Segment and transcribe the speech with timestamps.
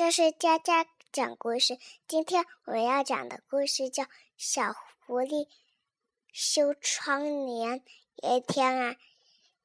[0.00, 1.78] 这是佳佳讲故事。
[2.08, 4.72] 今天我们要讲的故事叫《小
[5.04, 5.46] 狐狸
[6.32, 7.80] 修窗帘》。
[8.16, 8.96] 有一天啊，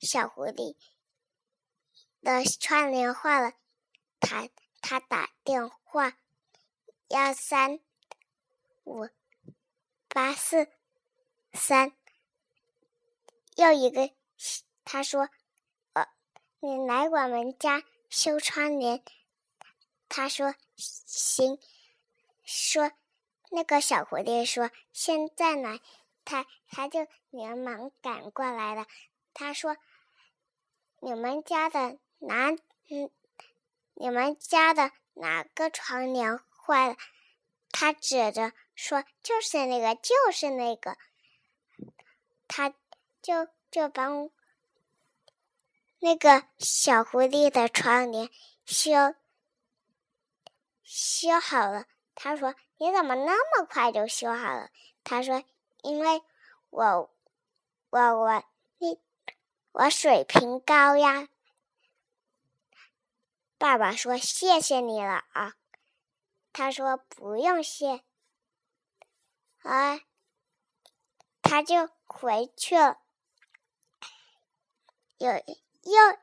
[0.01, 0.75] 小狐狸
[2.21, 3.53] 的窗帘坏了，
[4.19, 4.49] 他
[4.81, 6.17] 他打电话
[7.07, 7.79] 幺三
[8.83, 9.07] 五
[10.09, 10.67] 八四
[11.53, 11.93] 三，
[13.55, 14.11] 又一个
[14.83, 15.29] 他说
[15.95, 16.05] ：“呃，
[16.59, 19.01] 你来我们家修窗帘。”
[20.09, 21.59] 他说：“行。”
[22.43, 22.91] 说
[23.49, 25.79] 那个小狐狸说：“现在呢。”
[26.25, 28.87] 他他就连忙赶过来了。
[29.33, 29.77] 他说
[30.99, 32.49] ：“你们家的哪
[32.89, 33.11] 嗯，
[33.93, 36.97] 你们家的哪个窗帘坏了？”
[37.71, 40.97] 他指着说：“就是那个，就是那个。”
[42.47, 42.73] 他
[43.21, 44.31] 就就帮
[45.99, 48.29] 那个小狐狸的窗帘
[48.65, 48.91] 修。
[50.85, 54.69] 修好了，他说：“你怎么那么快就修好了？”
[55.03, 55.43] 他说
[55.81, 56.23] ：“因为
[56.69, 57.11] 我，
[57.89, 58.43] 我我
[58.77, 59.01] 你
[59.71, 61.27] 我水平高呀。”
[63.57, 65.55] 爸爸说：“谢谢你了啊。”
[66.53, 68.03] 他说：“不用谢。”
[69.63, 69.99] 啊，
[71.41, 72.99] 他就回去了。
[75.17, 76.17] 有又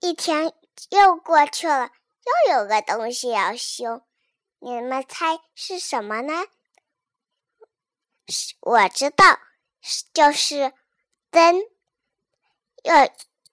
[0.00, 0.52] 一天
[0.90, 1.92] 又过去了。
[2.24, 4.02] 又有个东西要修，
[4.58, 6.34] 你们猜是什么呢？
[8.60, 9.38] 我知道，
[9.80, 10.74] 是就是
[11.30, 11.60] 灯。
[12.82, 12.94] 又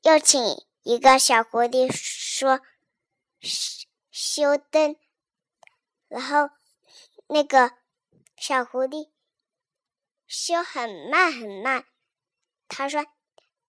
[0.02, 0.40] 又请
[0.84, 2.62] 一个小狐狸说
[4.12, 4.98] 修灯，
[6.08, 6.50] 然后
[7.28, 7.72] 那个
[8.38, 9.10] 小狐狸
[10.28, 11.86] 修很慢很慢。
[12.68, 13.06] 他说：“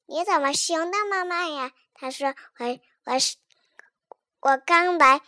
[0.06, 3.36] 你怎么修那么慢呀？”他说：“我我是。”
[4.47, 5.22] 我刚来，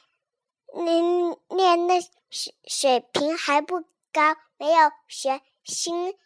[0.73, 3.81] 练练的水水平还不
[4.13, 6.17] 高，没有学新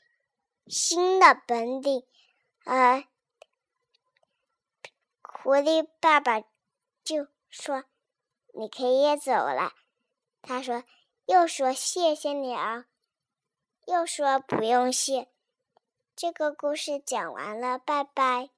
[0.66, 2.06] 新的本领。
[2.66, 3.08] 呃，
[5.22, 6.42] 狐狸爸爸
[7.02, 7.84] 就说
[8.52, 9.72] ：“你可以走了。”
[10.42, 10.84] 他说
[11.24, 12.84] ：“又说谢谢你啊，
[13.86, 15.28] 又说不用谢。”
[16.14, 18.50] 这个故事讲完了，拜拜。